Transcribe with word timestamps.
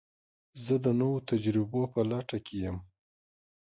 زه 0.65 0.75
د 0.85 0.87
نوو 0.99 1.17
تجربو 1.29 1.81
په 1.93 1.99
لټه 2.09 2.37
کې 2.45 2.55
یم. 2.63 2.77